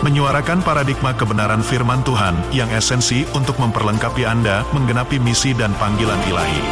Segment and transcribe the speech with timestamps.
[0.00, 6.62] menyuarakan paradigma kebenaran firman Tuhan yang esensi untuk memperlengkapi Anda menggenapi misi dan panggilan ilahi.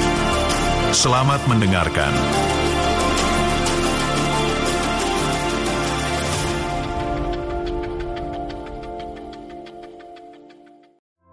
[0.96, 2.08] Selamat mendengarkan.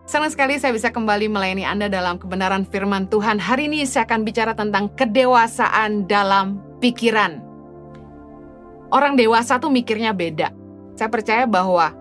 [0.03, 3.39] Senang sekali saya bisa kembali melayani Anda dalam kebenaran firman Tuhan.
[3.39, 7.39] Hari ini saya akan bicara tentang kedewasaan dalam pikiran.
[8.91, 10.64] Orang dewasa tuh mikirnya beda
[10.95, 11.91] saya percaya bahwa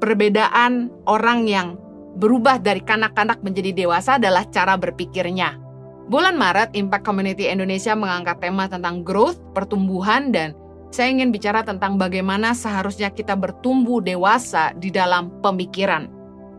[0.00, 1.76] perbedaan orang yang
[2.16, 5.60] berubah dari kanak-kanak menjadi dewasa adalah cara berpikirnya.
[6.06, 10.54] Bulan Maret, Impact Community Indonesia mengangkat tema tentang growth, pertumbuhan, dan
[10.94, 16.08] saya ingin bicara tentang bagaimana seharusnya kita bertumbuh dewasa di dalam pemikiran.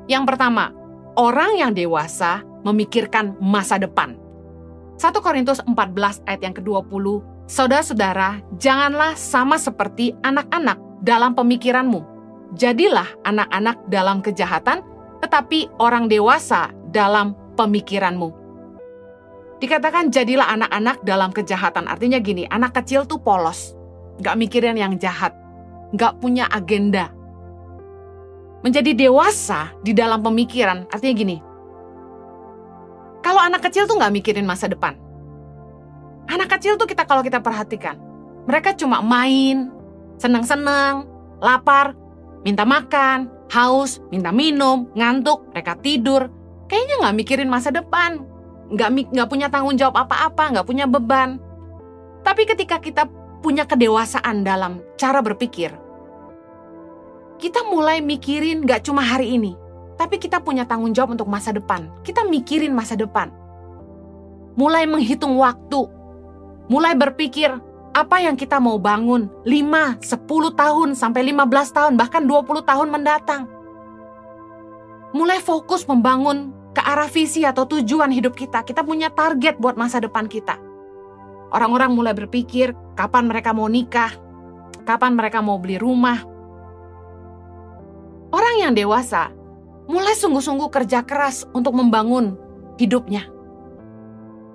[0.05, 0.75] Yang pertama,
[1.15, 4.19] orang yang dewasa memikirkan masa depan.
[4.99, 7.05] 1 Korintus 14 ayat yang ke-20,
[7.47, 12.03] Saudara-saudara, janganlah sama seperti anak-anak dalam pemikiranmu.
[12.59, 14.83] Jadilah anak-anak dalam kejahatan,
[15.23, 18.35] tetapi orang dewasa dalam pemikiranmu.
[19.63, 21.87] Dikatakan jadilah anak-anak dalam kejahatan.
[21.87, 23.71] Artinya gini, anak kecil tuh polos.
[24.19, 25.31] Gak mikirin yang jahat.
[25.95, 27.15] Gak punya agenda.
[28.59, 31.37] Menjadi dewasa di dalam pemikiran, artinya gini.
[33.23, 35.06] Kalau anak kecil tuh gak mikirin masa depan.
[36.27, 37.95] Anak kecil tuh kita kalau kita perhatikan,
[38.43, 39.71] mereka cuma main,
[40.19, 41.07] senang-senang,
[41.39, 41.95] lapar,
[42.43, 46.27] minta makan, haus, minta minum, ngantuk, mereka tidur.
[46.67, 48.23] Kayaknya nggak mikirin masa depan,
[48.75, 51.39] nggak nggak punya tanggung jawab apa-apa, nggak punya beban.
[52.27, 53.07] Tapi ketika kita
[53.39, 55.71] punya kedewasaan dalam cara berpikir,
[57.39, 59.55] kita mulai mikirin nggak cuma hari ini,
[59.95, 61.87] tapi kita punya tanggung jawab untuk masa depan.
[62.03, 63.31] Kita mikirin masa depan.
[64.57, 65.87] Mulai menghitung waktu,
[66.67, 67.51] mulai berpikir
[67.95, 73.49] apa yang kita mau bangun 5, 10 tahun sampai 15 tahun bahkan 20 tahun mendatang.
[75.15, 78.61] Mulai fokus membangun ke arah visi atau tujuan hidup kita.
[78.61, 80.61] Kita punya target buat masa depan kita.
[81.49, 84.13] Orang-orang mulai berpikir kapan mereka mau nikah,
[84.85, 86.21] kapan mereka mau beli rumah.
[88.29, 89.31] Orang yang dewasa
[89.87, 92.35] mulai sungguh-sungguh kerja keras untuk membangun
[92.75, 93.36] hidupnya.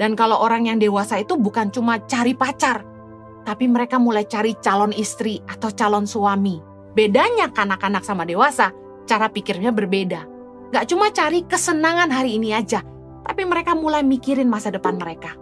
[0.03, 2.83] Dan kalau orang yang dewasa itu bukan cuma cari pacar,
[3.47, 6.59] tapi mereka mulai cari calon istri atau calon suami.
[6.91, 8.75] Bedanya kanak-kanak sama dewasa,
[9.07, 10.27] cara pikirnya berbeda.
[10.75, 12.83] Gak cuma cari kesenangan hari ini aja,
[13.23, 15.39] tapi mereka mulai mikirin masa depan mereka.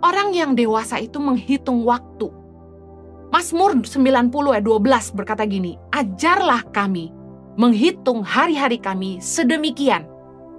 [0.00, 2.32] Orang yang dewasa itu menghitung waktu.
[3.28, 7.12] Mazmur 90 ayat 12 berkata gini, Ajarlah kami
[7.60, 10.08] menghitung hari-hari kami sedemikian,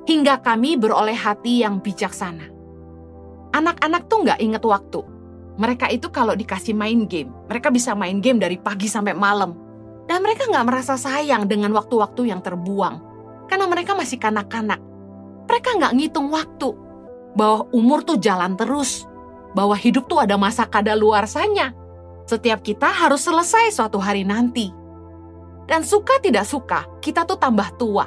[0.05, 2.54] hingga kami beroleh hati yang bijaksana.
[3.55, 4.99] Anak-anak tuh gak inget waktu,
[5.55, 9.55] mereka itu kalau dikasih main game, mereka bisa main game dari pagi sampai malam.
[10.05, 12.99] Dan mereka nggak merasa sayang dengan waktu-waktu yang terbuang.
[13.47, 14.77] Karena mereka masih kanak-kanak.
[15.47, 16.75] Mereka nggak ngitung waktu.
[17.33, 19.07] Bahwa umur tuh jalan terus.
[19.55, 21.71] Bahwa hidup tuh ada masa kadaluarsanya.
[22.27, 24.69] Setiap kita harus selesai suatu hari nanti.
[25.65, 28.05] Dan suka tidak suka, kita tuh tambah tua.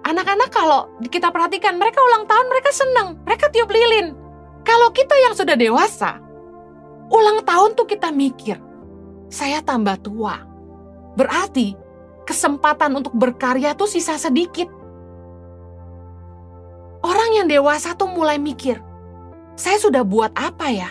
[0.00, 4.19] Anak-anak kalau kita perhatikan, mereka ulang tahun, mereka senang, mereka tiup lilin.
[4.64, 6.20] Kalau kita yang sudah dewasa,
[7.08, 8.60] ulang tahun tuh kita mikir,
[9.32, 10.42] saya tambah tua.
[11.16, 11.74] Berarti
[12.28, 14.68] kesempatan untuk berkarya tuh sisa sedikit.
[17.00, 18.76] Orang yang dewasa tuh mulai mikir,
[19.56, 20.90] saya sudah buat apa ya?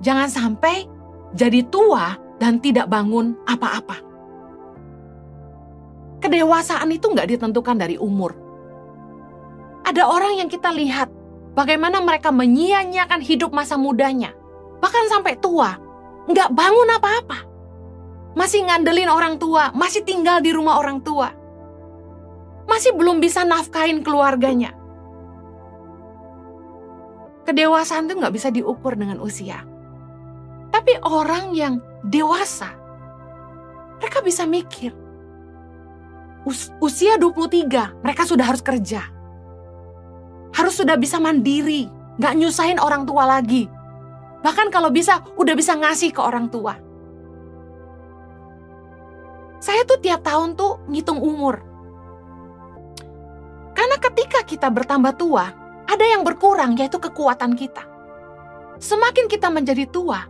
[0.00, 0.86] Jangan sampai
[1.34, 3.98] jadi tua dan tidak bangun apa-apa.
[6.22, 8.32] Kedewasaan itu nggak ditentukan dari umur.
[9.84, 11.12] Ada orang yang kita lihat
[11.54, 14.34] Bagaimana mereka menyia-nyiakan hidup masa mudanya.
[14.82, 15.78] Bahkan sampai tua.
[16.26, 17.38] Nggak bangun apa-apa.
[18.34, 19.70] Masih ngandelin orang tua.
[19.70, 21.30] Masih tinggal di rumah orang tua.
[22.66, 24.74] Masih belum bisa nafkahin keluarganya.
[27.46, 29.62] Kedewasaan itu nggak bisa diukur dengan usia.
[30.74, 32.74] Tapi orang yang dewasa,
[34.02, 34.90] mereka bisa mikir.
[36.42, 39.13] Us usia 23, mereka sudah harus kerja
[40.54, 43.66] harus sudah bisa mandiri, nggak nyusahin orang tua lagi.
[44.40, 46.78] Bahkan kalau bisa, udah bisa ngasih ke orang tua.
[49.58, 51.58] Saya tuh tiap tahun tuh ngitung umur.
[53.74, 55.48] Karena ketika kita bertambah tua,
[55.88, 57.82] ada yang berkurang yaitu kekuatan kita.
[58.78, 60.22] Semakin kita menjadi tua,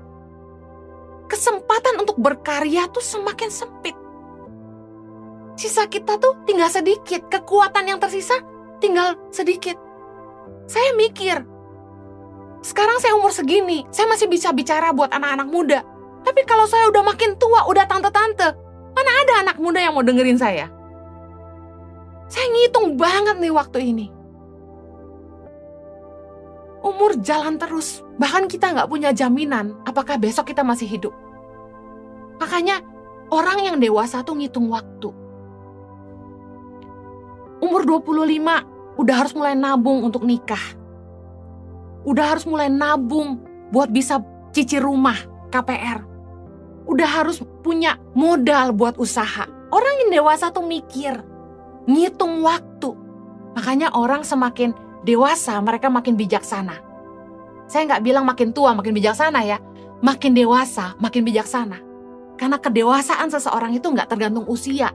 [1.26, 3.96] kesempatan untuk berkarya tuh semakin sempit.
[5.58, 8.34] Sisa kita tuh tinggal sedikit, kekuatan yang tersisa
[8.78, 9.83] tinggal sedikit.
[10.64, 11.44] Saya mikir,
[12.64, 15.80] sekarang saya umur segini, saya masih bisa bicara buat anak-anak muda.
[16.24, 18.48] Tapi kalau saya udah makin tua, udah tante-tante,
[18.96, 20.72] mana ada anak muda yang mau dengerin saya?
[22.32, 24.06] Saya ngitung banget nih waktu ini.
[26.80, 31.12] Umur jalan terus, bahkan kita nggak punya jaminan apakah besok kita masih hidup.
[32.40, 32.80] Makanya
[33.28, 35.12] orang yang dewasa tuh ngitung waktu.
[37.60, 40.62] Umur 25 udah harus mulai nabung untuk nikah.
[42.04, 43.40] Udah harus mulai nabung
[43.72, 44.20] buat bisa
[44.52, 45.16] cicil rumah
[45.50, 46.04] KPR.
[46.84, 49.48] Udah harus punya modal buat usaha.
[49.72, 51.16] Orang yang dewasa tuh mikir,
[51.88, 52.92] ngitung waktu.
[53.56, 56.76] Makanya orang semakin dewasa mereka makin bijaksana.
[57.64, 59.58] Saya nggak bilang makin tua makin bijaksana ya.
[60.04, 61.80] Makin dewasa makin bijaksana.
[62.36, 64.92] Karena kedewasaan seseorang itu nggak tergantung usia.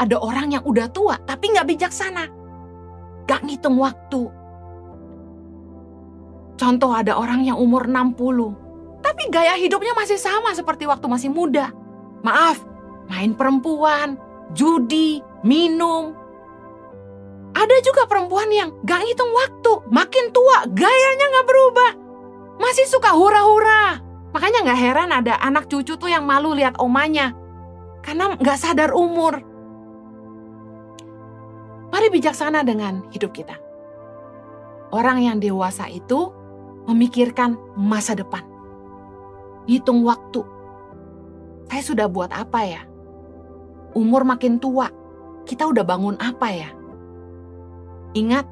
[0.00, 2.39] Ada orang yang udah tua tapi nggak bijaksana.
[3.30, 4.26] Gak ngitung waktu.
[6.58, 8.18] Contoh ada orang yang umur 60.
[8.98, 11.70] Tapi gaya hidupnya masih sama seperti waktu masih muda.
[12.26, 12.58] Maaf,
[13.06, 14.18] main perempuan,
[14.50, 16.10] judi, minum.
[17.54, 19.72] Ada juga perempuan yang gak ngitung waktu.
[19.94, 21.90] Makin tua, gayanya gak berubah.
[22.58, 24.02] Masih suka hura-hura.
[24.34, 27.30] Makanya gak heran ada anak cucu tuh yang malu lihat omanya.
[28.02, 29.49] Karena gak sadar umur.
[32.00, 33.60] Mari bijaksana dengan hidup kita.
[34.88, 36.32] Orang yang dewasa itu
[36.88, 38.40] memikirkan masa depan.
[39.68, 40.40] Hitung waktu.
[41.68, 42.88] Saya sudah buat apa ya?
[43.92, 44.88] Umur makin tua,
[45.44, 46.72] kita udah bangun apa ya?
[48.16, 48.48] Ingat,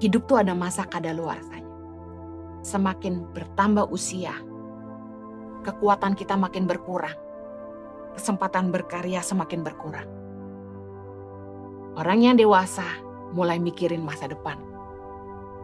[0.00, 1.68] hidup tuh ada masa kadaluarsanya.
[2.64, 4.32] Semakin bertambah usia,
[5.68, 7.12] kekuatan kita makin berkurang.
[8.16, 10.15] Kesempatan berkarya semakin berkurang.
[11.96, 12.84] Orang yang dewasa
[13.32, 14.60] mulai mikirin masa depan.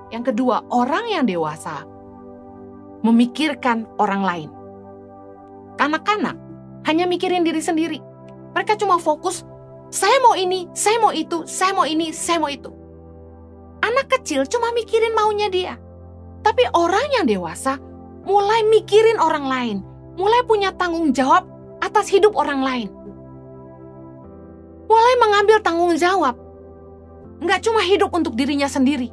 [0.09, 1.85] Yang kedua, orang yang dewasa
[3.05, 4.51] memikirkan orang lain.
[5.77, 6.37] Kanak-kanak
[6.89, 8.01] hanya mikirin diri sendiri.
[8.57, 9.45] Mereka cuma fokus,
[9.93, 12.73] saya mau ini, saya mau itu, saya mau ini, saya mau itu.
[13.85, 15.75] Anak kecil cuma mikirin maunya dia.
[16.41, 17.77] Tapi orang yang dewasa
[18.25, 19.77] mulai mikirin orang lain,
[20.17, 21.45] mulai punya tanggung jawab
[21.85, 22.89] atas hidup orang lain.
[24.87, 26.35] Mulai mengambil tanggung jawab.
[27.43, 29.11] Nggak cuma hidup untuk dirinya sendiri.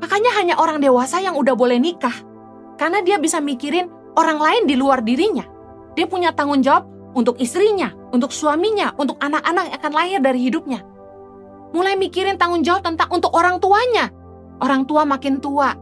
[0.00, 2.12] Makanya hanya orang dewasa yang udah boleh nikah.
[2.76, 5.44] Karena dia bisa mikirin orang lain di luar dirinya.
[5.96, 6.84] Dia punya tanggung jawab
[7.16, 10.84] untuk istrinya, untuk suaminya, untuk anak-anak yang akan lahir dari hidupnya.
[11.72, 14.12] Mulai mikirin tanggung jawab tentang untuk orang tuanya.
[14.60, 15.72] Orang tua makin tua.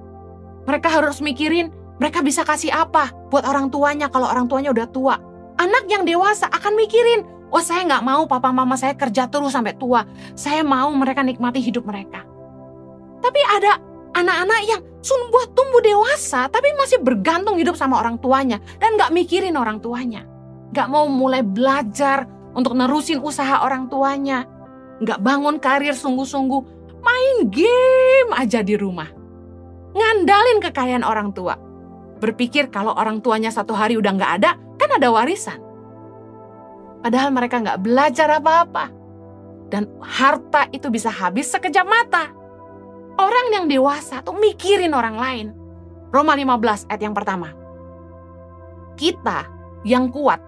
[0.65, 5.15] Mereka harus mikirin mereka bisa kasih apa buat orang tuanya kalau orang tuanya udah tua.
[5.55, 9.77] Anak yang dewasa akan mikirin, oh saya nggak mau papa mama saya kerja terus sampai
[9.77, 10.07] tua.
[10.39, 12.25] Saya mau mereka nikmati hidup mereka.
[13.21, 13.81] Tapi ada
[14.15, 19.13] anak-anak yang sun buat tumbuh dewasa tapi masih bergantung hidup sama orang tuanya dan nggak
[19.13, 20.25] mikirin orang tuanya.
[20.71, 24.47] Nggak mau mulai belajar untuk nerusin usaha orang tuanya.
[25.03, 26.63] Nggak bangun karir sungguh-sungguh.
[27.05, 29.11] Main game aja di rumah.
[29.95, 31.55] Ngandalin kekayaan orang tua.
[32.19, 35.64] Berpikir kalau orang tuanya satu hari udah nggak ada, kan ada warisan.
[37.05, 38.89] Padahal mereka nggak belajar apa-apa.
[39.69, 42.33] Dan harta itu bisa habis sekejap mata.
[43.21, 45.47] Orang yang dewasa tuh mikirin orang lain.
[46.09, 47.53] Roma 15 ayat yang pertama.
[48.97, 49.45] Kita
[49.85, 50.41] yang kuat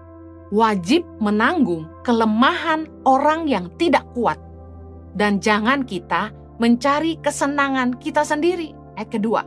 [0.49, 4.41] wajib menanggung kelemahan orang yang tidak kuat.
[5.13, 8.73] Dan jangan kita mencari kesenangan kita sendiri.
[8.97, 9.45] Ayat kedua,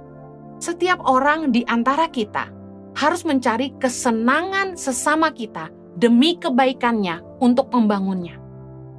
[0.63, 2.47] setiap orang di antara kita
[2.95, 8.41] harus mencari kesenangan sesama kita demi kebaikannya untuk membangunnya.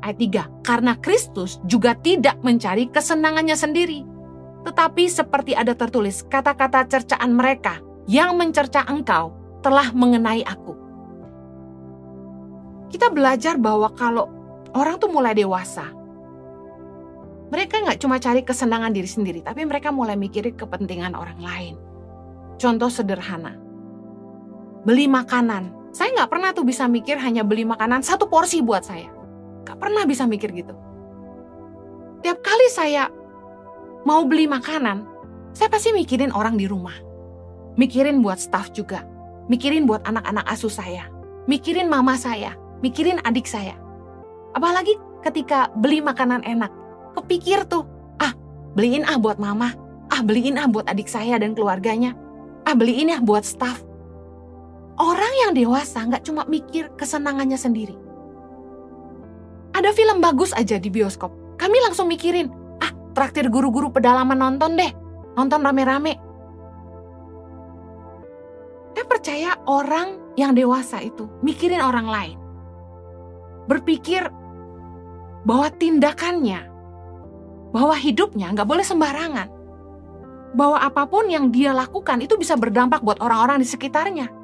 [0.06, 4.06] Ayat 3, karena Kristus juga tidak mencari kesenangannya sendiri.
[4.62, 9.34] Tetapi seperti ada tertulis kata-kata cercaan mereka yang mencerca engkau
[9.66, 10.78] telah mengenai aku.
[12.94, 14.30] Kita belajar bahwa kalau
[14.78, 15.90] orang tuh mulai dewasa,
[17.50, 21.76] mereka nggak cuma cari kesenangan diri sendiri, tapi mereka mulai mikirin kepentingan orang lain.
[22.62, 23.58] Contoh sederhana,
[24.86, 25.81] beli makanan.
[25.92, 29.12] Saya nggak pernah tuh bisa mikir hanya beli makanan satu porsi buat saya.
[29.68, 30.74] Gak pernah bisa mikir gitu.
[32.24, 33.12] Tiap kali saya
[34.08, 35.06] mau beli makanan,
[35.52, 36.96] saya pasti mikirin orang di rumah.
[37.76, 39.04] Mikirin buat staff juga.
[39.52, 41.12] Mikirin buat anak-anak asuh saya.
[41.46, 42.56] Mikirin mama saya.
[42.80, 43.76] Mikirin adik saya.
[44.56, 44.96] Apalagi
[45.28, 46.72] ketika beli makanan enak.
[47.12, 47.84] Kepikir tuh,
[48.24, 48.32] ah
[48.80, 49.76] beliin ah buat mama,
[50.08, 52.16] ah beliin ah buat adik saya dan keluarganya,
[52.64, 53.84] ah beliin ya buat staff.
[55.02, 57.98] Orang yang dewasa nggak cuma mikir kesenangannya sendiri.
[59.74, 62.54] Ada film bagus aja di bioskop, kami langsung mikirin,
[62.86, 64.94] ah traktir guru-guru pedalaman nonton deh,
[65.34, 66.22] nonton rame-rame.
[68.94, 72.38] Saya percaya orang yang dewasa itu mikirin orang lain.
[73.66, 74.30] Berpikir
[75.50, 76.62] bahwa tindakannya,
[77.74, 79.50] bahwa hidupnya nggak boleh sembarangan.
[80.54, 84.41] Bahwa apa pun yang dia lakukan itu bisa berdampak buat orang-orang di sekitarnya.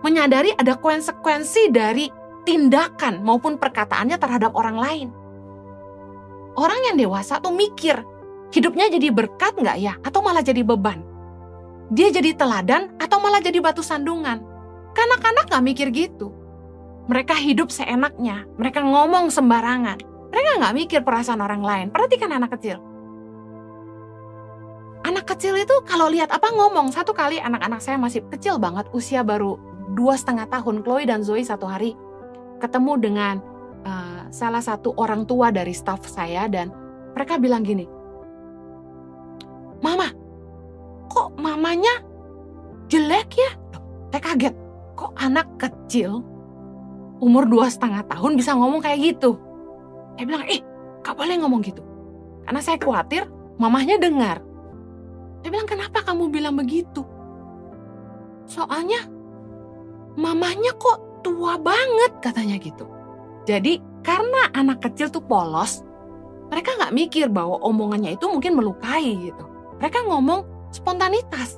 [0.00, 2.08] Menyadari ada konsekuensi dari
[2.48, 5.08] tindakan maupun perkataannya terhadap orang lain.
[6.56, 8.00] Orang yang dewasa tuh mikir,
[8.50, 9.94] hidupnya jadi berkat nggak ya?
[10.00, 11.04] Atau malah jadi beban?
[11.92, 14.40] Dia jadi teladan atau malah jadi batu sandungan?
[14.96, 16.32] Kanak-kanak nggak mikir gitu.
[17.06, 19.98] Mereka hidup seenaknya, mereka ngomong sembarangan.
[20.30, 21.86] Mereka nggak mikir perasaan orang lain.
[21.90, 22.78] Perhatikan anak kecil.
[25.00, 26.92] Anak kecil itu kalau lihat apa ngomong.
[26.94, 29.58] Satu kali anak-anak saya masih kecil banget, usia baru
[29.94, 30.82] dua setengah tahun.
[30.86, 31.94] Chloe dan Zoe satu hari
[32.60, 33.34] ketemu dengan
[33.84, 36.70] uh, salah satu orang tua dari staff saya dan
[37.16, 37.88] mereka bilang gini,
[39.80, 40.12] Mama,
[41.08, 42.04] kok mamanya
[42.92, 43.50] jelek ya?
[44.12, 44.54] Saya kaget,
[44.98, 46.20] kok anak kecil
[47.20, 49.36] umur dua setengah tahun bisa ngomong kayak gitu.
[50.16, 50.60] Saya bilang, eh
[51.00, 51.80] gak boleh ngomong gitu.
[52.44, 54.40] Karena saya khawatir mamahnya dengar.
[55.40, 57.04] Saya bilang, kenapa kamu bilang begitu?
[58.44, 59.06] Soalnya
[60.20, 62.84] mamahnya kok tua banget katanya gitu.
[63.48, 65.80] Jadi karena anak kecil tuh polos,
[66.52, 69.44] mereka nggak mikir bahwa omongannya itu mungkin melukai gitu.
[69.80, 70.44] Mereka ngomong
[70.76, 71.56] spontanitas.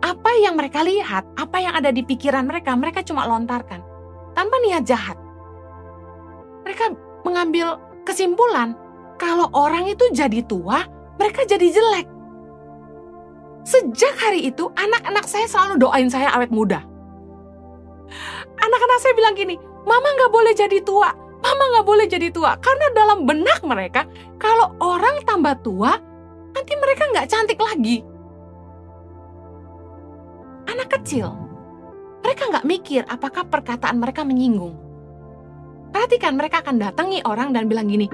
[0.00, 3.84] Apa yang mereka lihat, apa yang ada di pikiran mereka, mereka cuma lontarkan
[4.32, 5.18] tanpa niat jahat.
[6.64, 7.76] Mereka mengambil
[8.08, 8.72] kesimpulan
[9.20, 10.88] kalau orang itu jadi tua,
[11.20, 12.08] mereka jadi jelek.
[13.60, 16.89] Sejak hari itu, anak-anak saya selalu doain saya awet muda.
[18.60, 19.56] Anak-anak saya bilang gini,
[19.88, 22.56] Mama nggak boleh jadi tua, Mama nggak boleh jadi tua.
[22.60, 24.04] Karena dalam benak mereka,
[24.36, 25.96] kalau orang tambah tua,
[26.52, 28.04] nanti mereka nggak cantik lagi.
[30.68, 31.50] Anak kecil
[32.20, 34.76] mereka nggak mikir apakah perkataan mereka menyinggung.
[35.90, 38.06] Perhatikan mereka akan datangi orang dan bilang gini,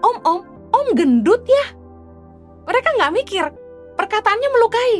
[0.00, 0.40] Om, om,
[0.72, 1.66] om gendut ya.
[2.64, 3.44] Mereka nggak mikir,
[3.98, 4.94] perkataannya melukai.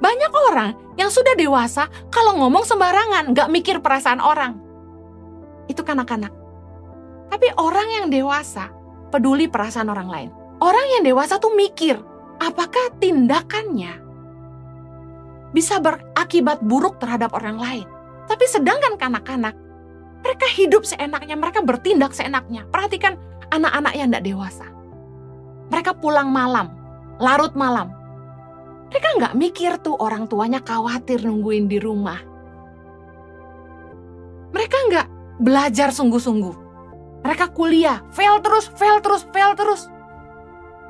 [0.00, 4.56] Banyak orang yang sudah dewasa kalau ngomong sembarangan, nggak mikir perasaan orang.
[5.68, 6.32] Itu kanak-kanak.
[7.30, 8.72] Tapi orang yang dewasa
[9.12, 10.30] peduli perasaan orang lain.
[10.60, 12.00] Orang yang dewasa tuh mikir,
[12.40, 14.00] apakah tindakannya
[15.50, 17.86] bisa berakibat buruk terhadap orang lain.
[18.30, 19.54] Tapi sedangkan kanak-kanak,
[20.22, 22.64] mereka hidup seenaknya, mereka bertindak seenaknya.
[22.70, 23.18] Perhatikan
[23.50, 24.66] anak-anak yang tidak dewasa.
[25.70, 26.70] Mereka pulang malam,
[27.18, 27.90] larut malam.
[28.90, 32.18] Mereka nggak mikir tuh orang tuanya khawatir nungguin di rumah.
[34.50, 35.06] Mereka nggak
[35.38, 36.68] belajar sungguh-sungguh.
[37.22, 39.86] Mereka kuliah, fail terus, fail terus, fail terus.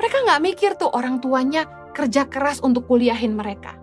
[0.01, 3.77] Mereka nggak mikir tuh orang tuanya kerja keras untuk kuliahin mereka.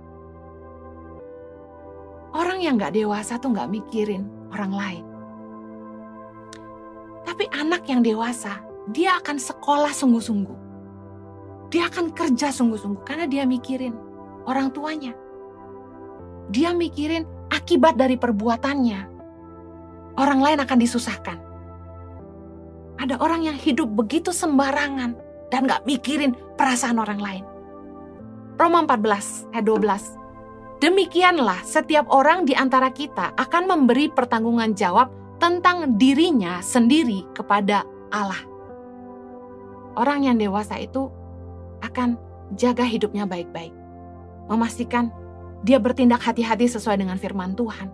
[2.34, 5.06] Orang yang gak dewasa tuh gak mikirin orang lain.
[7.26, 8.62] Tapi anak yang dewasa,
[8.94, 10.58] dia akan sekolah sungguh-sungguh.
[11.74, 14.07] Dia akan kerja sungguh-sungguh karena dia mikirin
[14.48, 15.14] orang tuanya.
[16.50, 19.20] Dia mikirin akibat dari perbuatannya.
[20.18, 21.38] Orang lain akan disusahkan.
[22.98, 25.14] Ada orang yang hidup begitu sembarangan
[25.54, 27.44] dan gak mikirin perasaan orang lain.
[28.58, 30.82] Roma 14 ayat 12.
[30.82, 38.42] Demikianlah setiap orang di antara kita akan memberi pertanggungan jawab tentang dirinya sendiri kepada Allah.
[39.98, 41.10] Orang yang dewasa itu
[41.86, 42.18] akan
[42.58, 43.74] jaga hidupnya baik-baik.
[44.48, 45.12] Memastikan
[45.64, 47.92] dia bertindak hati-hati sesuai dengan firman Tuhan.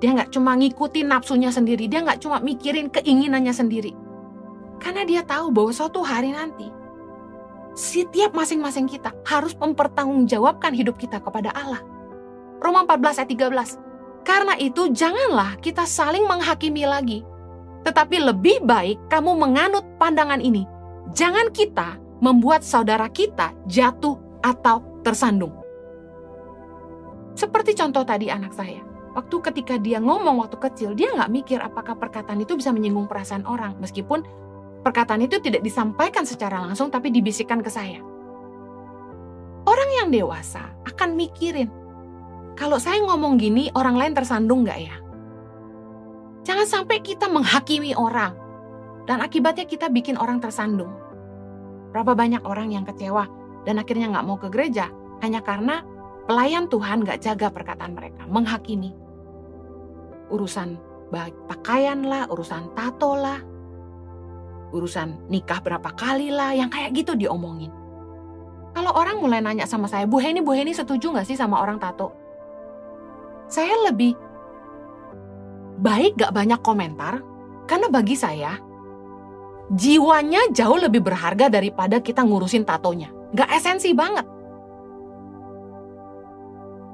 [0.00, 3.92] Dia nggak cuma ngikutin nafsunya sendiri, dia nggak cuma mikirin keinginannya sendiri.
[4.80, 6.80] Karena dia tahu bahwa suatu hari nanti
[7.76, 11.80] setiap masing-masing kita harus mempertanggungjawabkan hidup kita kepada Allah.
[12.60, 14.26] Roma 14 ayat 13.
[14.26, 17.24] Karena itu janganlah kita saling menghakimi lagi.
[17.86, 20.68] Tetapi lebih baik kamu menganut pandangan ini.
[21.16, 25.54] Jangan kita membuat saudara kita jatuh atau tersandung.
[27.34, 28.82] Seperti contoh tadi anak saya.
[29.10, 33.42] Waktu ketika dia ngomong waktu kecil, dia nggak mikir apakah perkataan itu bisa menyinggung perasaan
[33.42, 33.74] orang.
[33.82, 34.22] Meskipun
[34.80, 38.00] Perkataan itu tidak disampaikan secara langsung tapi dibisikkan ke saya.
[39.68, 41.68] Orang yang dewasa akan mikirin,
[42.56, 44.96] kalau saya ngomong gini orang lain tersandung nggak ya?
[46.48, 48.32] Jangan sampai kita menghakimi orang
[49.04, 50.96] dan akibatnya kita bikin orang tersandung.
[51.92, 53.28] Berapa banyak orang yang kecewa
[53.70, 54.90] dan akhirnya nggak mau ke gereja
[55.22, 55.86] hanya karena
[56.26, 58.90] pelayan Tuhan nggak jaga perkataan mereka, menghakimi.
[60.26, 60.74] Urusan
[61.46, 63.38] pakaian lah, urusan tato lah,
[64.74, 67.70] urusan nikah berapa kali lah, yang kayak gitu diomongin.
[68.74, 71.78] Kalau orang mulai nanya sama saya, Bu Heni, Bu Heni setuju nggak sih sama orang
[71.78, 72.10] tato?
[73.46, 74.18] Saya lebih
[75.78, 77.22] baik gak banyak komentar,
[77.70, 78.58] karena bagi saya,
[79.70, 83.19] jiwanya jauh lebih berharga daripada kita ngurusin tatonya.
[83.30, 84.26] Gak esensi banget.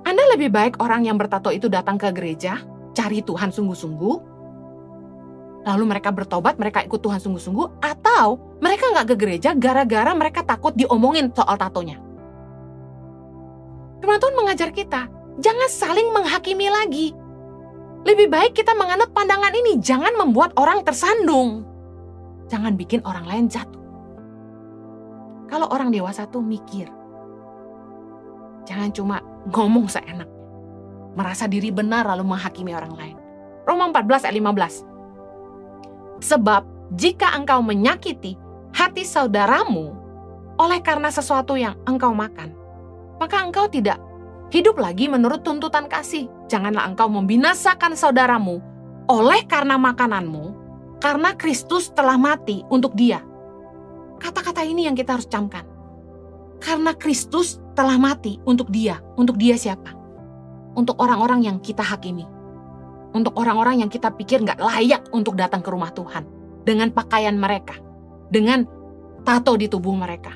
[0.06, 2.62] Anda lebih baik orang yang bertato itu datang ke gereja,
[2.94, 4.16] cari Tuhan sungguh-sungguh,
[5.66, 10.78] lalu mereka bertobat, mereka ikut Tuhan sungguh-sungguh, atau mereka nggak ke gereja gara-gara mereka takut
[10.78, 11.98] diomongin soal tatonya.
[13.98, 15.10] Firman Tuhan mengajar kita,
[15.42, 17.10] jangan saling menghakimi lagi.
[18.06, 21.66] Lebih baik kita menganut pandangan ini, jangan membuat orang tersandung.
[22.46, 23.85] Jangan bikin orang lain jatuh.
[25.46, 26.90] Kalau orang dewasa tuh mikir,
[28.66, 29.22] jangan cuma
[29.54, 30.26] ngomong seenak,
[31.14, 33.16] merasa diri benar lalu menghakimi orang lain.
[33.66, 36.22] Roma 14 ayat 15.
[36.22, 36.62] Sebab
[36.94, 38.38] jika engkau menyakiti
[38.74, 39.94] hati saudaramu
[40.58, 42.54] oleh karena sesuatu yang engkau makan,
[43.18, 43.98] maka engkau tidak
[44.54, 46.30] hidup lagi menurut tuntutan kasih.
[46.46, 48.62] Janganlah engkau membinasakan saudaramu
[49.10, 50.54] oleh karena makananmu,
[51.02, 53.22] karena Kristus telah mati untuk dia.
[54.18, 55.64] Kata-kata ini yang kita harus camkan.
[56.62, 59.00] Karena Kristus telah mati untuk dia.
[59.16, 59.92] Untuk dia siapa?
[60.76, 62.24] Untuk orang-orang yang kita hakimi.
[63.12, 66.24] Untuk orang-orang yang kita pikir nggak layak untuk datang ke rumah Tuhan.
[66.64, 67.76] Dengan pakaian mereka.
[68.32, 68.64] Dengan
[69.22, 70.32] tato di tubuh mereka.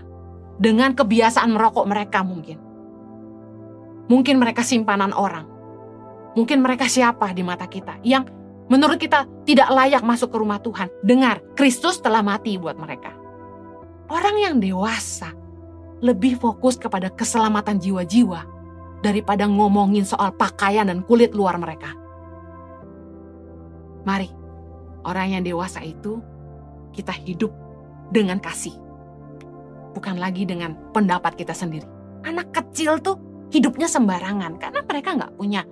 [0.60, 2.70] Dengan kebiasaan merokok mereka mungkin
[4.10, 5.46] Mungkin mereka simpanan orang.
[6.34, 8.26] Mungkin mereka siapa di mata kita yang
[8.66, 10.90] menurut kita tidak layak masuk ke rumah Tuhan.
[11.06, 13.14] Dengar, Kristus telah mati buat mereka.
[14.11, 15.31] Orang yang dewasa
[16.03, 18.42] lebih fokus kepada keselamatan jiwa-jiwa
[19.07, 21.94] daripada ngomongin soal pakaian dan kulit luar mereka.
[24.03, 24.27] Mari,
[25.07, 26.18] orang yang dewasa itu
[26.90, 27.55] kita hidup
[28.11, 28.75] dengan kasih.
[29.94, 31.87] Bukan lagi dengan pendapat kita sendiri.
[32.27, 33.14] Anak kecil tuh
[33.55, 35.62] hidupnya sembarangan karena mereka nggak punya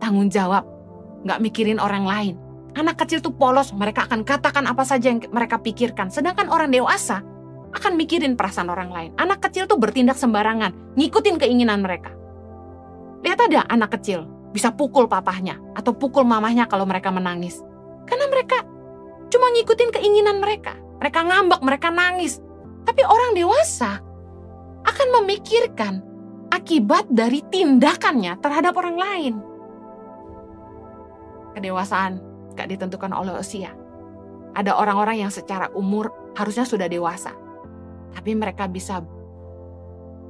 [0.00, 0.64] tanggung jawab,
[1.28, 2.34] nggak mikirin orang lain.
[2.72, 6.08] Anak kecil tuh polos, mereka akan katakan apa saja yang mereka pikirkan.
[6.08, 7.20] Sedangkan orang dewasa
[7.72, 9.10] akan mikirin perasaan orang lain.
[9.16, 12.12] Anak kecil tuh bertindak sembarangan, ngikutin keinginan mereka.
[13.24, 17.64] Lihat ada anak kecil bisa pukul papahnya atau pukul mamahnya kalau mereka menangis.
[18.04, 18.60] Karena mereka
[19.32, 20.76] cuma ngikutin keinginan mereka.
[21.00, 22.38] Mereka ngambek, mereka nangis.
[22.84, 23.98] Tapi orang dewasa
[24.82, 26.02] akan memikirkan
[26.52, 29.34] akibat dari tindakannya terhadap orang lain.
[31.56, 32.20] Kedewasaan
[32.52, 33.72] gak ditentukan oleh usia.
[34.52, 37.32] Ada orang-orang yang secara umur harusnya sudah dewasa.
[38.12, 39.00] Tapi mereka bisa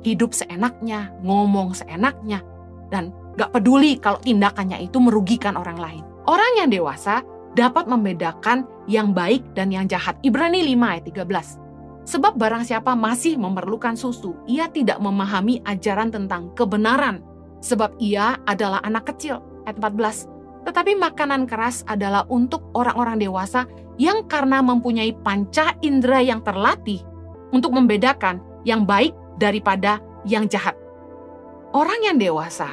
[0.03, 2.42] hidup seenaknya, ngomong seenaknya,
[2.90, 6.05] dan gak peduli kalau tindakannya itu merugikan orang lain.
[6.27, 7.23] Orang yang dewasa
[7.55, 10.18] dapat membedakan yang baik dan yang jahat.
[10.27, 11.62] Ibrani 5 ayat 13.
[12.03, 17.23] Sebab barang siapa masih memerlukan susu, ia tidak memahami ajaran tentang kebenaran.
[17.62, 19.38] Sebab ia adalah anak kecil.
[19.71, 20.27] Ayat 14.
[20.66, 23.66] Tetapi makanan keras adalah untuk orang-orang dewasa
[23.99, 27.03] yang karena mempunyai panca indera yang terlatih
[27.52, 30.74] untuk membedakan yang baik daripada yang jahat.
[31.72, 32.68] Orang yang dewasa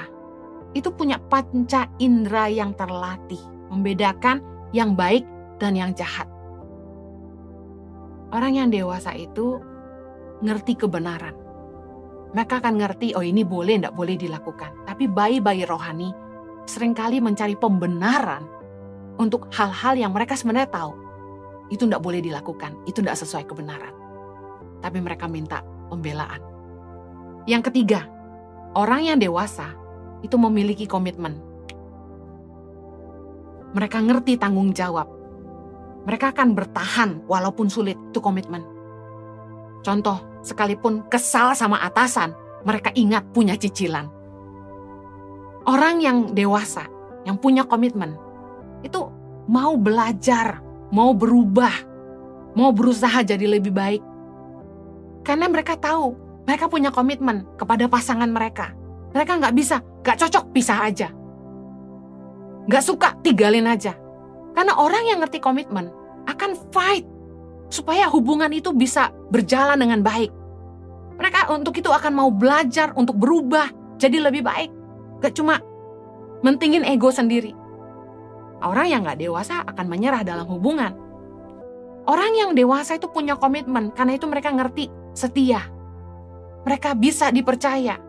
[0.75, 3.39] itu punya panca indera yang terlatih,
[3.71, 4.43] membedakan
[4.75, 5.23] yang baik
[5.57, 6.27] dan yang jahat.
[8.29, 9.57] Orang yang dewasa itu
[10.45, 11.33] ngerti kebenaran.
[12.29, 14.85] Mereka akan ngerti, oh ini boleh, tidak boleh dilakukan.
[14.85, 16.13] Tapi bayi-bayi rohani
[16.69, 18.45] sering kali mencari pembenaran
[19.17, 20.93] untuk hal-hal yang mereka sebenarnya tahu.
[21.73, 23.98] Itu tidak boleh dilakukan, itu tidak sesuai kebenaran.
[24.79, 26.39] Tapi mereka minta pembelaan.
[27.47, 28.07] Yang ketiga,
[28.77, 29.75] orang yang dewasa
[30.23, 31.39] itu memiliki komitmen.
[33.75, 35.19] Mereka ngerti tanggung jawab
[36.07, 38.63] mereka akan bertahan walaupun sulit, itu komitmen.
[39.83, 44.07] Contoh, sekalipun kesal sama atasan, mereka ingat punya cicilan.
[45.67, 46.87] Orang yang dewasa,
[47.27, 48.15] yang punya komitmen,
[48.81, 49.05] itu
[49.45, 51.77] mau belajar, mau berubah,
[52.55, 54.01] mau berusaha jadi lebih baik.
[55.23, 56.15] Karena mereka tahu,
[56.47, 58.73] mereka punya komitmen kepada pasangan mereka.
[59.13, 61.09] Mereka nggak bisa, nggak cocok, pisah aja.
[62.69, 63.97] Nggak suka, tinggalin aja
[64.59, 65.87] karena orang yang ngerti komitmen
[66.27, 67.07] akan fight
[67.71, 70.35] supaya hubungan itu bisa berjalan dengan baik.
[71.15, 74.67] Mereka untuk itu akan mau belajar untuk berubah jadi lebih baik.
[75.23, 75.63] Gak cuma
[76.43, 77.55] mentingin ego sendiri.
[78.59, 80.91] Orang yang gak dewasa akan menyerah dalam hubungan.
[82.03, 85.67] Orang yang dewasa itu punya komitmen karena itu mereka ngerti setia.
[86.63, 87.99] Mereka bisa dipercaya.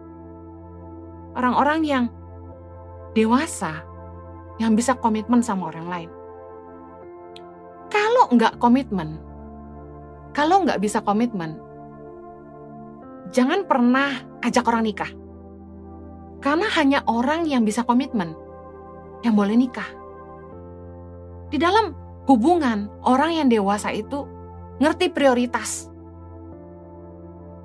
[1.35, 2.05] Orang-orang yang
[3.18, 3.83] dewasa
[4.62, 6.11] yang bisa komitmen sama orang lain.
[7.90, 9.18] Kalau nggak komitmen,
[10.31, 11.59] kalau nggak bisa komitmen,
[13.35, 14.14] jangan pernah
[14.46, 15.11] ajak orang nikah.
[16.38, 18.33] Karena hanya orang yang bisa komitmen
[19.27, 19.90] yang boleh nikah.
[21.51, 21.92] Di dalam
[22.31, 24.25] hubungan, orang yang dewasa itu
[24.79, 25.89] ngerti prioritas.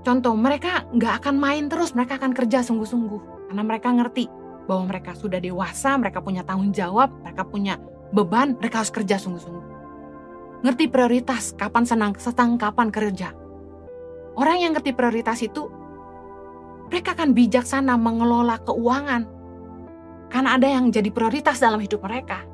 [0.06, 3.50] Contoh, mereka nggak akan main terus, mereka akan kerja sungguh-sungguh.
[3.50, 4.30] Karena mereka ngerti
[4.70, 7.82] bahwa mereka sudah dewasa, mereka punya tanggung jawab, mereka punya
[8.14, 9.66] beban, mereka harus kerja sungguh-sungguh.
[10.62, 13.34] Ngerti prioritas, kapan senang, setang, kapan kerja.
[14.38, 15.74] Orang yang ngerti prioritas itu,
[16.86, 19.26] mereka akan bijaksana mengelola keuangan.
[20.30, 22.46] Karena ada yang jadi prioritas dalam hidup mereka.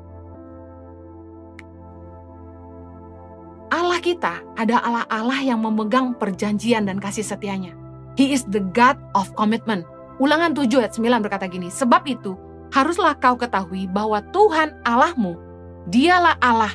[4.02, 7.78] Kita ada Allah-Allah yang memegang perjanjian dan kasih setianya.
[8.18, 9.86] He is the God of commitment.
[10.20, 12.36] Ulangan 7 ayat 9 berkata gini, Sebab itu,
[12.74, 15.38] haruslah kau ketahui bahwa Tuhan Allahmu,
[15.88, 16.74] dialah Allah,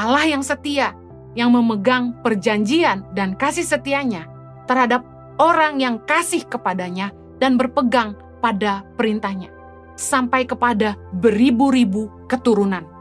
[0.00, 0.96] Allah yang setia,
[1.36, 4.30] yang memegang perjanjian dan kasih setianya
[4.64, 5.04] terhadap
[5.36, 9.52] orang yang kasih kepadanya dan berpegang pada perintahnya,
[9.94, 12.97] sampai kepada beribu-ribu keturunan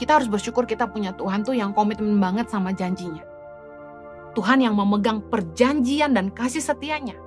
[0.00, 3.20] kita harus bersyukur kita punya Tuhan tuh yang komitmen banget sama janjinya.
[4.32, 7.20] Tuhan yang memegang perjanjian dan kasih setianya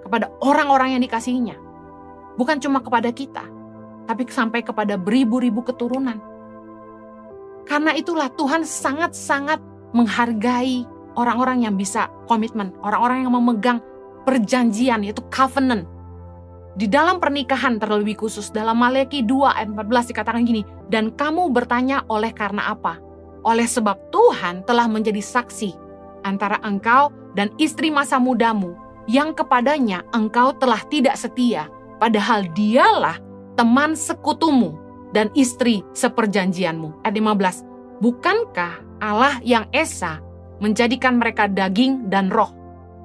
[0.00, 1.60] kepada orang-orang yang dikasihinya.
[2.40, 3.44] Bukan cuma kepada kita,
[4.08, 6.16] tapi sampai kepada beribu-ribu keturunan.
[7.68, 9.60] Karena itulah Tuhan sangat-sangat
[9.92, 13.78] menghargai orang-orang yang bisa komitmen, orang-orang yang memegang
[14.24, 15.84] perjanjian yaitu covenant
[16.78, 22.06] di dalam pernikahan terlebih khusus dalam Maleki 2 ayat 14 dikatakan gini, dan kamu bertanya
[22.06, 23.02] oleh karena apa?
[23.42, 25.74] Oleh sebab Tuhan telah menjadi saksi
[26.22, 28.78] antara engkau dan istri masa mudamu
[29.10, 31.66] yang kepadanya engkau telah tidak setia,
[31.98, 33.18] padahal dialah
[33.58, 34.78] teman sekutumu
[35.10, 37.02] dan istri seperjanjianmu.
[37.02, 40.22] Ayat 15, bukankah Allah yang Esa
[40.62, 42.54] menjadikan mereka daging dan roh?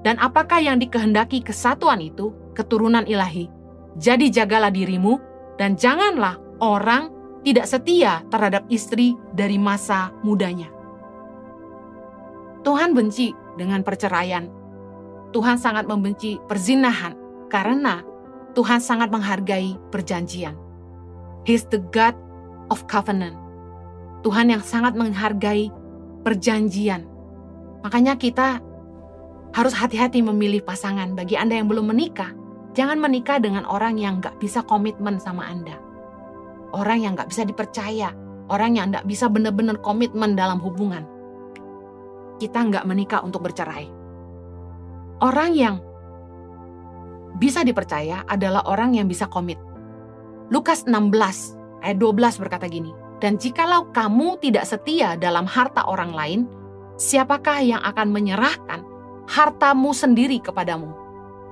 [0.05, 2.29] Dan apakah yang dikehendaki kesatuan itu?
[2.53, 3.62] Keturunan ilahi
[3.99, 5.21] jadi jagalah dirimu
[5.61, 10.71] dan janganlah orang tidak setia terhadap istri dari masa mudanya.
[12.63, 14.47] Tuhan benci dengan perceraian.
[15.35, 17.13] Tuhan sangat membenci perzinahan
[17.51, 18.01] karena
[18.55, 20.55] Tuhan sangat menghargai perjanjian.
[21.43, 22.15] He's the God
[22.71, 23.35] of covenant.
[24.23, 25.67] Tuhan yang sangat menghargai
[26.23, 27.03] perjanjian.
[27.83, 28.63] Makanya kita
[29.51, 31.11] harus hati-hati memilih pasangan.
[31.11, 32.31] Bagi Anda yang belum menikah,
[32.73, 35.77] Jangan menikah dengan orang yang gak bisa komitmen sama Anda.
[36.73, 38.09] Orang yang gak bisa dipercaya.
[38.49, 41.05] Orang yang gak bisa benar-benar komitmen dalam hubungan.
[42.41, 43.85] Kita gak menikah untuk bercerai.
[45.21, 45.77] Orang yang
[47.37, 49.61] bisa dipercaya adalah orang yang bisa komit.
[50.49, 51.13] Lukas 16
[51.85, 52.89] ayat 12 berkata gini,
[53.21, 56.41] Dan jikalau kamu tidak setia dalam harta orang lain,
[56.97, 58.81] siapakah yang akan menyerahkan
[59.29, 61.02] hartamu sendiri kepadamu?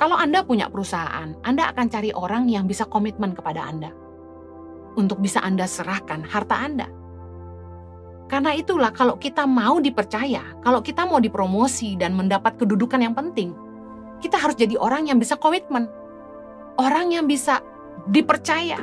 [0.02, 3.94] Kalau Anda punya perusahaan, Anda akan cari orang yang bisa komitmen kepada Anda.
[4.98, 6.90] Untuk bisa Anda serahkan harta Anda.
[8.26, 13.54] Karena itulah kalau kita mau dipercaya, kalau kita mau dipromosi dan mendapat kedudukan yang penting,
[14.18, 15.86] kita harus jadi orang yang bisa komitmen.
[16.82, 17.62] Orang yang bisa
[18.10, 18.82] dipercaya.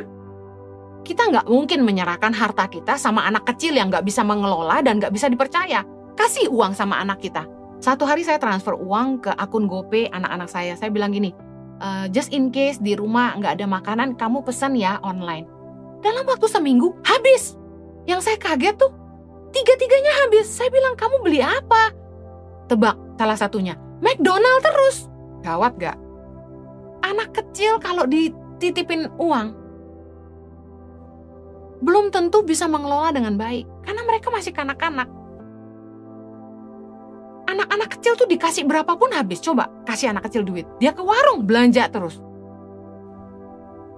[1.02, 5.11] Kita nggak mungkin menyerahkan harta kita sama anak kecil yang nggak bisa mengelola dan nggak
[5.11, 5.83] bisa dipercaya.
[6.14, 10.74] Kasih uang sama anak kita satu hari saya transfer uang ke akun GoPay anak-anak saya.
[10.74, 11.30] Saya bilang gini,
[11.78, 15.46] e, just in case di rumah nggak ada makanan, kamu pesan ya online.
[16.02, 17.54] Dalam waktu seminggu habis.
[18.08, 18.90] Yang saya kaget tuh,
[19.54, 20.48] tiga-tiganya habis.
[20.48, 21.92] Saya bilang, kamu beli apa?
[22.66, 25.06] Tebak, salah satunya, McDonald terus.
[25.44, 25.98] Gawat gak?
[27.04, 29.54] Anak kecil kalau dititipin uang,
[31.78, 33.68] belum tentu bisa mengelola dengan baik.
[33.86, 35.06] Karena mereka masih kanak-kanak
[37.78, 39.38] anak-anak kecil tuh dikasih berapapun habis.
[39.38, 40.66] Coba kasih anak kecil duit.
[40.82, 42.18] Dia ke warung belanja terus.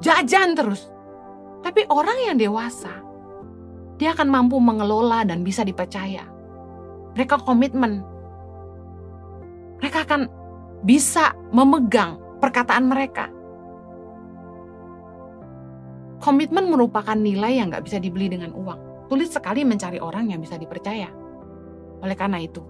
[0.04, 0.92] Jajan terus.
[1.64, 2.92] Tapi orang yang dewasa,
[3.96, 6.28] dia akan mampu mengelola dan bisa dipercaya.
[7.16, 8.04] Mereka komitmen.
[9.80, 10.28] Mereka akan
[10.84, 13.32] bisa memegang perkataan mereka.
[16.20, 19.08] Komitmen merupakan nilai yang nggak bisa dibeli dengan uang.
[19.08, 21.08] Sulit sekali mencari orang yang bisa dipercaya.
[22.04, 22.60] Oleh karena itu,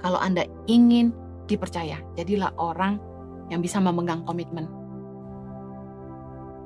[0.00, 1.12] kalau Anda ingin
[1.46, 2.98] dipercaya, jadilah orang
[3.52, 4.68] yang bisa memegang komitmen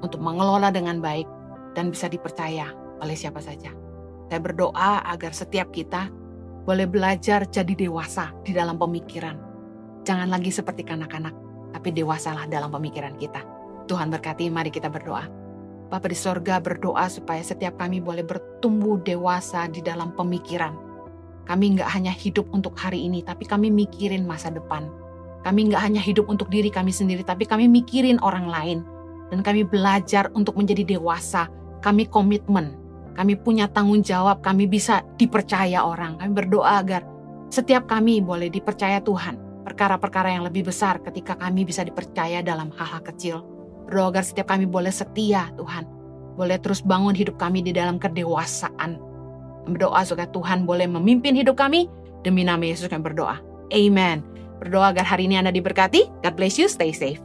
[0.03, 1.27] untuk mengelola dengan baik
[1.75, 2.71] dan bisa dipercaya
[3.01, 3.73] oleh siapa saja.
[4.31, 6.09] Saya berdoa agar setiap kita
[6.65, 9.55] boleh belajar jadi dewasa di dalam pemikiran,
[10.05, 11.33] Jangan lagi seperti kanak-kanak,
[11.73, 13.41] tapi dewasalah dalam pemikiran kita.
[13.89, 15.25] Tuhan berkati, mari kita berdoa.
[15.89, 20.77] Bapa di sorga berdoa supaya setiap kami boleh bertumbuh dewasa di dalam pemikiran.
[21.45, 24.89] Kami nggak hanya hidup untuk hari ini, tapi kami mikirin masa depan.
[25.45, 28.79] Kami nggak hanya hidup untuk diri kami sendiri, tapi kami mikirin orang lain.
[29.29, 31.53] Dan kami belajar untuk menjadi dewasa.
[31.85, 32.81] Kami komitmen,
[33.15, 36.17] kami punya tanggung jawab, kami bisa dipercaya orang.
[36.17, 37.05] Kami berdoa agar
[37.53, 43.01] setiap kami boleh dipercaya Tuhan perkara-perkara yang lebih besar ketika kami bisa dipercaya dalam hal-hal
[43.07, 43.47] kecil.
[43.87, 45.87] Berdoa agar setiap kami boleh setia Tuhan.
[46.35, 49.14] Boleh terus bangun hidup kami di dalam kedewasaan.
[49.65, 51.89] Berdoa supaya Tuhan boleh memimpin hidup kami.
[52.25, 53.41] Demi nama Yesus kami berdoa.
[53.73, 54.25] Amen.
[54.61, 56.09] Berdoa agar hari ini Anda diberkati.
[56.25, 56.69] God bless you.
[56.69, 57.21] Stay safe.